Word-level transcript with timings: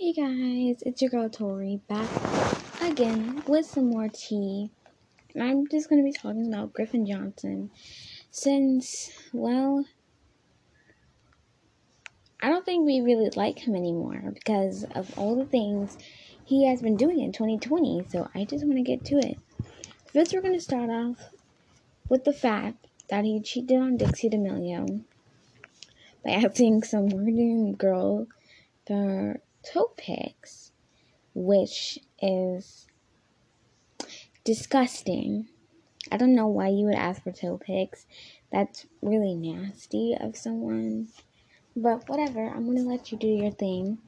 Hey 0.00 0.12
guys, 0.12 0.80
it's 0.86 1.02
your 1.02 1.10
girl 1.10 1.28
Tori 1.28 1.80
back 1.88 2.08
again 2.80 3.42
with 3.48 3.66
some 3.66 3.90
more 3.90 4.06
tea. 4.08 4.70
And 5.34 5.42
I'm 5.42 5.66
just 5.66 5.90
going 5.90 6.00
to 6.00 6.08
be 6.08 6.16
talking 6.16 6.46
about 6.46 6.72
Griffin 6.72 7.04
Johnson 7.04 7.72
since, 8.30 9.10
well, 9.32 9.84
I 12.40 12.48
don't 12.48 12.64
think 12.64 12.86
we 12.86 13.00
really 13.00 13.28
like 13.34 13.58
him 13.58 13.74
anymore 13.74 14.22
because 14.32 14.84
of 14.94 15.18
all 15.18 15.34
the 15.34 15.44
things 15.44 15.98
he 16.44 16.68
has 16.68 16.80
been 16.80 16.96
doing 16.96 17.18
in 17.18 17.32
2020. 17.32 18.06
So 18.08 18.28
I 18.36 18.44
just 18.44 18.64
want 18.64 18.76
to 18.76 18.82
get 18.82 19.04
to 19.06 19.16
it. 19.16 19.36
First, 20.12 20.32
we're 20.32 20.42
going 20.42 20.54
to 20.54 20.60
start 20.60 20.90
off 20.90 21.18
with 22.08 22.22
the 22.22 22.32
fact 22.32 22.86
that 23.10 23.24
he 23.24 23.40
cheated 23.40 23.80
on 23.80 23.96
Dixie 23.96 24.28
D'Amelio 24.28 25.02
by 26.24 26.30
asking 26.44 26.84
some 26.84 27.08
random 27.08 27.74
girl 27.74 28.28
for 28.86 29.40
toe 29.62 29.92
pics, 29.96 30.72
which 31.34 31.98
is 32.20 32.86
disgusting. 34.44 35.48
I 36.10 36.16
don't 36.16 36.34
know 36.34 36.48
why 36.48 36.68
you 36.68 36.86
would 36.86 36.94
ask 36.94 37.22
for 37.22 37.32
toe 37.32 37.58
pics. 37.58 38.06
That's 38.50 38.86
really 39.02 39.34
nasty 39.34 40.16
of 40.18 40.36
someone. 40.36 41.08
But 41.76 42.08
whatever, 42.08 42.48
I'm 42.48 42.66
gonna 42.66 42.88
let 42.88 43.12
you 43.12 43.18
do 43.18 43.28
your 43.28 43.50
thing. 43.50 43.98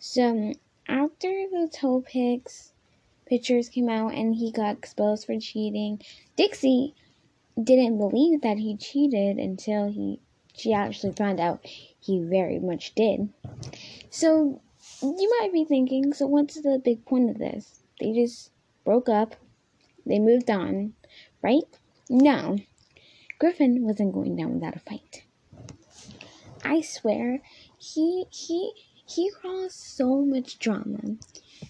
So 0.00 0.54
after 0.88 1.28
the 1.28 1.70
toe 1.72 2.00
pics 2.00 2.72
pictures 3.26 3.68
came 3.68 3.88
out 3.88 4.14
and 4.14 4.34
he 4.34 4.50
got 4.50 4.78
exposed 4.78 5.26
for 5.26 5.38
cheating, 5.38 6.00
Dixie 6.36 6.94
didn't 7.62 7.98
believe 7.98 8.40
that 8.42 8.58
he 8.58 8.76
cheated 8.76 9.36
until 9.36 9.90
he 9.90 10.20
she 10.54 10.72
actually 10.72 11.12
found 11.12 11.40
out 11.40 11.60
he 11.64 12.20
very 12.20 12.58
much 12.58 12.94
did. 12.94 13.28
So 14.10 14.60
you 15.02 15.36
might 15.40 15.52
be 15.52 15.64
thinking, 15.64 16.12
so 16.12 16.26
what's 16.26 16.60
the 16.60 16.80
big 16.84 17.04
point 17.04 17.30
of 17.30 17.38
this? 17.38 17.82
They 18.00 18.12
just 18.12 18.50
broke 18.84 19.08
up, 19.08 19.36
they 20.04 20.18
moved 20.18 20.50
on, 20.50 20.94
right? 21.42 21.64
No. 22.10 22.58
Griffin 23.38 23.84
wasn't 23.84 24.14
going 24.14 24.36
down 24.36 24.54
without 24.54 24.76
a 24.76 24.80
fight. 24.80 25.24
I 26.64 26.80
swear, 26.80 27.40
he 27.76 28.26
he 28.30 28.72
he 29.04 29.30
caused 29.30 29.76
so 29.76 30.24
much 30.24 30.58
drama. 30.58 31.16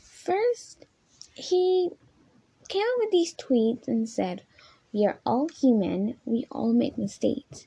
First, 0.03 0.84
he 1.34 1.91
came 2.69 2.83
out 2.83 2.99
with 2.99 3.11
these 3.11 3.34
tweets 3.34 3.89
and 3.89 4.09
said, 4.09 4.43
"We 4.93 5.06
are 5.06 5.21
all 5.25 5.49
human. 5.49 6.19
We 6.27 6.47
all 6.51 6.73
make 6.75 6.99
mistakes." 6.99 7.67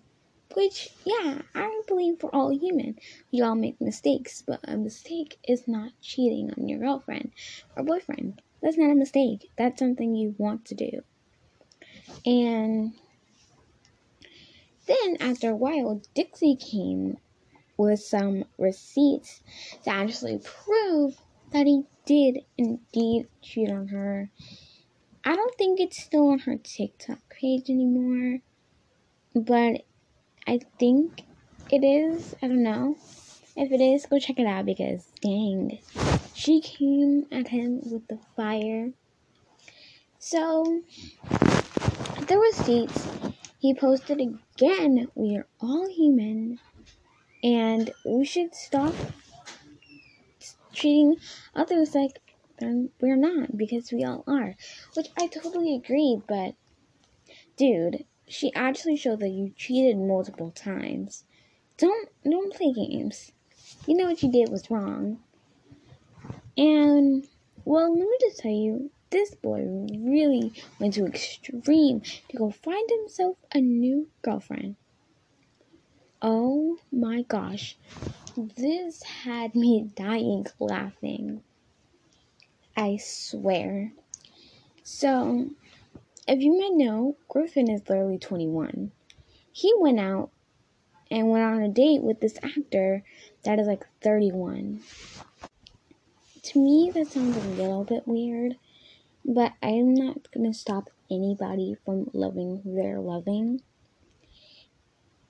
Which, 0.53 0.89
yeah, 1.05 1.41
I 1.53 1.81
believe 1.87 2.21
we're 2.21 2.29
all 2.29 2.49
human. 2.49 2.97
We 3.31 3.41
all 3.41 3.55
make 3.55 3.81
mistakes, 3.81 4.43
but 4.45 4.59
a 4.63 4.77
mistake 4.77 5.37
is 5.47 5.67
not 5.67 5.91
cheating 6.01 6.51
on 6.57 6.67
your 6.69 6.79
girlfriend 6.79 7.31
or 7.75 7.83
boyfriend. 7.83 8.41
That's 8.61 8.77
not 8.77 8.91
a 8.91 8.95
mistake. 8.95 9.49
That's 9.57 9.79
something 9.79 10.15
you 10.15 10.35
want 10.37 10.65
to 10.65 10.75
do. 10.75 11.01
And 12.25 12.93
then 14.87 15.17
after 15.19 15.49
a 15.49 15.55
while, 15.55 16.01
Dixie 16.13 16.55
came 16.55 17.17
with 17.77 17.99
some 17.99 18.45
receipts 18.57 19.41
to 19.83 19.89
actually 19.89 20.39
prove 20.43 21.17
that 21.51 21.67
he 21.67 21.83
did 22.05 22.43
indeed 22.57 23.27
cheat 23.41 23.69
on 23.69 23.87
her. 23.89 24.29
I 25.23 25.35
don't 25.35 25.55
think 25.57 25.79
it's 25.79 26.01
still 26.01 26.29
on 26.29 26.39
her 26.39 26.57
TikTok 26.57 27.19
page 27.29 27.69
anymore, 27.69 28.39
but 29.33 29.81
I 30.47 30.59
think 30.79 31.23
it 31.71 31.83
is. 31.83 32.35
I 32.41 32.47
don't 32.47 32.63
know. 32.63 32.97
If 33.55 33.71
it 33.71 33.81
is, 33.81 34.05
go 34.05 34.19
check 34.19 34.37
it 34.37 34.45
out 34.45 34.65
because 34.65 35.07
dang, 35.21 35.79
she 36.33 36.61
came 36.61 37.25
at 37.31 37.47
him 37.47 37.81
with 37.83 38.07
the 38.07 38.19
fire. 38.35 38.91
So 40.19 40.81
the 42.27 42.37
receipts 42.37 43.07
he 43.59 43.73
posted 43.73 44.19
again. 44.19 45.07
We 45.15 45.37
are 45.37 45.47
all 45.59 45.87
human, 45.89 46.59
and 47.43 47.91
we 48.05 48.25
should 48.25 48.53
stop 48.53 48.93
treating 50.73 51.15
others 51.55 51.95
like 51.95 52.21
we're 52.99 53.15
not 53.15 53.57
because 53.57 53.91
we 53.91 54.03
all 54.03 54.23
are. 54.27 54.55
Which 54.93 55.07
I 55.17 55.27
totally 55.27 55.75
agree, 55.75 56.21
but 56.27 56.55
dude, 57.57 58.05
she 58.27 58.53
actually 58.53 58.95
showed 58.95 59.19
that 59.19 59.29
you 59.29 59.51
cheated 59.55 59.97
multiple 59.97 60.51
times. 60.51 61.23
Don't 61.77 62.09
don't 62.23 62.53
play 62.53 62.73
games. 62.73 63.31
You 63.87 63.95
know 63.95 64.05
what 64.05 64.23
you 64.23 64.31
did 64.31 64.49
was 64.49 64.69
wrong. 64.71 65.19
And 66.57 67.27
well, 67.65 67.91
let 67.91 68.07
me 68.07 68.17
just 68.21 68.39
tell 68.39 68.51
you, 68.51 68.91
this 69.09 69.35
boy 69.35 69.61
really 69.61 70.53
went 70.79 70.93
to 70.95 71.05
extreme 71.05 72.01
to 72.01 72.37
go 72.37 72.51
find 72.51 72.89
himself 72.89 73.37
a 73.53 73.59
new 73.59 74.07
girlfriend. 74.21 74.75
Oh 76.21 76.77
my 76.91 77.23
gosh. 77.23 77.77
This 78.37 79.03
had 79.03 79.55
me 79.55 79.89
dying 79.95 80.45
laughing. 80.59 81.41
I 82.75 82.97
swear. 82.97 83.91
So, 84.83 85.49
if 86.27 86.41
you 86.41 86.57
may 86.57 86.69
know, 86.69 87.17
Griffin 87.29 87.69
is 87.69 87.81
literally 87.87 88.17
21. 88.17 88.91
He 89.51 89.73
went 89.77 89.99
out 89.99 90.31
and 91.11 91.29
went 91.29 91.43
on 91.43 91.61
a 91.61 91.69
date 91.69 92.01
with 92.01 92.19
this 92.19 92.37
actor 92.41 93.03
that 93.43 93.59
is 93.59 93.67
like 93.67 93.85
31. 94.01 94.81
To 96.43 96.59
me, 96.59 96.91
that 96.93 97.07
sounds 97.07 97.37
a 97.37 97.39
little 97.41 97.83
bit 97.83 98.07
weird, 98.07 98.55
but 99.23 99.53
I 99.61 99.69
am 99.69 99.93
not 99.93 100.27
to 100.33 100.53
stop 100.53 100.89
anybody 101.09 101.75
from 101.85 102.09
loving 102.13 102.61
they're 102.65 102.99
loving. 102.99 103.61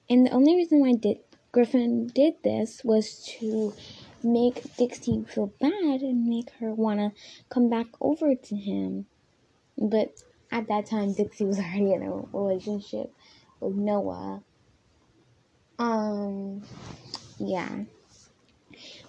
And 0.10 0.26
the 0.26 0.32
only 0.32 0.56
reason 0.56 0.80
why 0.80 0.94
did, 0.94 1.18
Griffin 1.52 2.08
did 2.08 2.36
this 2.44 2.84
was 2.84 3.26
to 3.40 3.74
make 4.24 4.76
Dixie 4.78 5.24
feel 5.28 5.54
bad 5.60 6.02
and 6.02 6.26
make 6.28 6.52
her 6.60 6.74
want 6.74 7.00
to 7.00 7.12
come 7.50 7.70
back 7.70 7.88
over 8.02 8.36
to 8.36 8.56
him. 8.56 9.08
But 9.78 10.22
at 10.52 10.68
that 10.68 10.86
time, 10.86 11.14
Dixie 11.14 11.46
was 11.46 11.60
already 11.60 11.94
in 11.94 12.04
a 12.04 12.38
relationship 12.38 13.14
with 13.60 13.76
Noah. 13.76 14.42
Um, 15.78 16.64
yeah. 17.38 17.84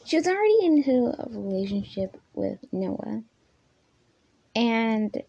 She 0.05 0.17
was 0.17 0.27
already 0.27 0.59
into 0.63 1.13
a 1.19 1.29
relationship 1.31 2.21
with 2.35 2.59
Noah. 2.73 3.23
And 4.55 5.23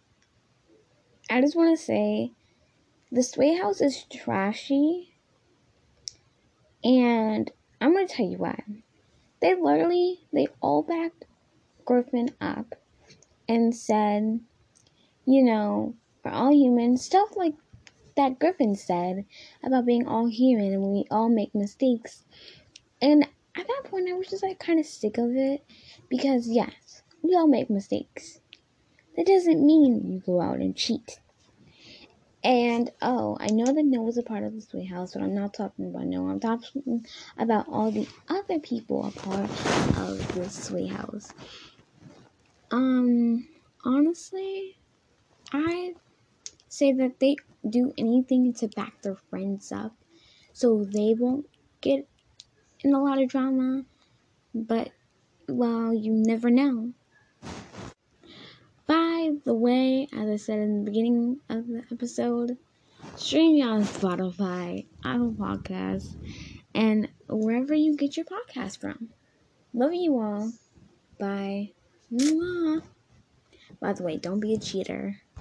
I 1.30 1.42
just 1.42 1.56
want 1.56 1.78
to 1.78 1.84
say 1.84 2.32
the 3.12 3.24
Sway 3.24 3.56
House 3.56 3.82
is 3.82 4.06
trashy. 4.12 5.14
And 6.84 7.52
I'm 7.82 7.94
going 7.94 8.08
to 8.08 8.14
tell 8.14 8.28
you 8.28 8.38
why. 8.38 8.62
They 9.42 9.56
literally, 9.56 10.20
they 10.32 10.48
all 10.62 10.84
backed 10.84 11.26
Griffin 11.86 12.30
up 12.40 12.76
and 13.48 13.76
said, 13.76 14.40
you 15.28 15.44
know, 15.44 15.94
we're 16.24 16.32
all 16.32 16.52
human. 16.52 16.98
Stuff 16.98 17.36
like 17.36 17.54
that 18.16 18.40
Griffin 18.40 18.76
said 18.76 19.26
about 19.64 19.86
being 19.86 20.08
all 20.08 20.28
human 20.28 20.74
and 20.74 20.82
we 20.82 21.06
all 21.12 21.30
make 21.30 21.54
mistakes. 21.54 22.24
And 23.02 23.24
at 23.56 23.68
that 23.68 23.92
point, 23.92 24.10
I 24.10 24.14
was 24.14 24.28
just 24.28 24.42
like 24.42 24.58
kind 24.58 24.80
of 24.80 24.86
sick 24.86 25.18
of 25.18 25.36
it 25.36 25.64
because, 26.10 26.48
yes, 26.48 27.04
we 27.22 27.36
all 27.36 27.48
make 27.48 27.70
mistakes. 27.70 28.40
That 29.16 29.28
doesn't 29.28 29.66
mean 29.66 30.12
you 30.12 30.22
go 30.26 30.42
out 30.42 30.58
and 30.58 30.76
cheat. 30.76 31.20
And 32.44 32.90
oh, 33.02 33.36
I 33.42 33.48
know 33.48 33.66
that 33.66 33.84
Noah's 33.84 34.18
a 34.18 34.24
part 34.24 34.44
of 34.44 34.54
the 34.54 34.62
Sway 34.62 34.86
House, 34.86 35.14
but 35.14 35.24
I'm 35.24 35.36
not 35.36 35.54
talking 35.54 35.88
about 35.88 36.06
Noah. 36.06 36.32
I'm 36.32 36.40
talking 36.40 37.06
about 37.38 37.68
all 37.68 37.92
the 37.92 38.08
other 38.30 38.60
people 38.60 39.06
a 39.06 39.12
part 39.12 39.50
of 39.98 40.36
the 40.36 40.50
Sway 40.50 40.88
House. 40.88 41.34
Um, 42.72 43.48
honestly, 43.84 44.78
I 45.52 45.94
say 46.68 46.92
that 46.92 47.20
they 47.20 47.38
do 47.68 47.94
anything 47.98 48.54
to 48.54 48.68
back 48.68 49.02
their 49.02 49.16
friends 49.30 49.72
up 49.72 49.94
so 50.54 50.84
they 50.84 51.16
won't 51.18 51.48
get 51.82 52.08
in 52.82 52.94
a 52.94 53.04
lot 53.04 53.22
of 53.22 53.30
drama. 53.30 53.84
But, 54.54 54.92
well, 55.48 55.94
you 55.94 56.12
never 56.14 56.50
know. 56.50 56.92
By 58.86 59.32
the 59.44 59.54
way, 59.54 60.08
as 60.14 60.30
I 60.30 60.36
said 60.38 60.60
in 60.60 60.80
the 60.80 60.92
beginning 60.92 61.40
of 61.50 61.68
the 61.68 61.84
episode, 61.92 62.58
stream 63.16 63.56
me 63.56 63.62
on 63.62 63.84
Spotify, 63.84 64.86
Apple 65.04 65.34
Podcasts, 65.34 66.16
and 66.74 67.10
wherever 67.28 67.74
you 67.74 67.96
get 67.96 68.18
your 68.18 68.26
podcast 68.26 68.80
from. 68.80 69.10
Love 69.74 69.94
you 69.94 70.18
all. 70.20 70.52
Bye. 71.20 71.72
Mwah. 72.12 72.82
By 73.80 73.94
the 73.94 74.04
way, 74.04 74.18
don't 74.18 74.40
be 74.40 74.54
a 74.54 74.60
cheater. 74.60 75.22